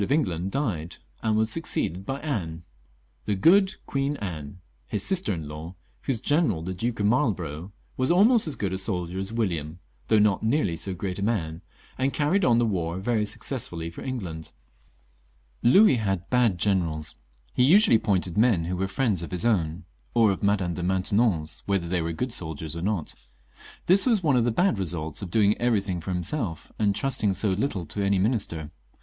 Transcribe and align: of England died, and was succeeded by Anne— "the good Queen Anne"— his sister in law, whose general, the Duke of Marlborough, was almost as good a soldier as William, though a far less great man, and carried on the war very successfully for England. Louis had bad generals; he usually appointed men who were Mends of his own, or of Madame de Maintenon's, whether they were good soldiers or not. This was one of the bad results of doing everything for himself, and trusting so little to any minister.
of 0.01 0.11
England 0.11 0.49
died, 0.49 0.95
and 1.21 1.37
was 1.37 1.51
succeeded 1.51 2.07
by 2.07 2.19
Anne— 2.21 2.63
"the 3.27 3.35
good 3.35 3.75
Queen 3.85 4.17
Anne"— 4.17 4.59
his 4.87 5.03
sister 5.03 5.31
in 5.31 5.47
law, 5.47 5.75
whose 6.05 6.19
general, 6.19 6.63
the 6.63 6.73
Duke 6.73 6.99
of 6.99 7.05
Marlborough, 7.05 7.71
was 7.97 8.09
almost 8.09 8.47
as 8.47 8.55
good 8.55 8.73
a 8.73 8.79
soldier 8.79 9.19
as 9.19 9.31
William, 9.31 9.77
though 10.07 10.15
a 10.15 10.19
far 10.23 10.39
less 10.41 10.87
great 10.93 11.21
man, 11.23 11.61
and 11.99 12.13
carried 12.13 12.43
on 12.43 12.57
the 12.57 12.65
war 12.65 12.97
very 12.97 13.27
successfully 13.27 13.91
for 13.91 14.01
England. 14.01 14.51
Louis 15.61 15.97
had 15.97 16.27
bad 16.31 16.57
generals; 16.57 17.13
he 17.53 17.61
usually 17.63 17.97
appointed 17.97 18.39
men 18.39 18.63
who 18.63 18.77
were 18.77 18.89
Mends 18.97 19.21
of 19.21 19.29
his 19.29 19.45
own, 19.45 19.83
or 20.15 20.31
of 20.31 20.41
Madame 20.41 20.73
de 20.73 20.81
Maintenon's, 20.81 21.61
whether 21.67 21.87
they 21.87 22.01
were 22.01 22.11
good 22.11 22.33
soldiers 22.33 22.75
or 22.75 22.81
not. 22.81 23.13
This 23.85 24.07
was 24.07 24.23
one 24.23 24.35
of 24.35 24.45
the 24.45 24.51
bad 24.51 24.79
results 24.79 25.21
of 25.21 25.29
doing 25.29 25.55
everything 25.59 26.01
for 26.01 26.11
himself, 26.11 26.71
and 26.79 26.95
trusting 26.95 27.35
so 27.35 27.51
little 27.51 27.85
to 27.85 28.03
any 28.03 28.17
minister. 28.17 28.71